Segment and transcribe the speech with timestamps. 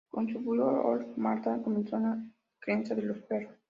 [0.09, 2.17] Con su bulldog "Old Madman" comenzó en la
[2.59, 3.53] crianza de perros.